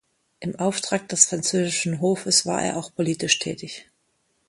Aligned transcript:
Im 0.39 0.55
Auftrag 0.55 1.07
des 1.09 1.25
französischen 1.25 2.01
Hofes 2.01 2.47
war 2.47 2.59
er 2.63 2.77
auch 2.77 2.91
politisch 2.91 3.37
tätig. 3.37 3.87